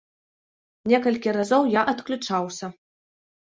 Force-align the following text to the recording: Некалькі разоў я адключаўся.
Некалькі 0.93 1.35
разоў 1.39 1.71
я 1.79 1.87
адключаўся. 1.95 2.75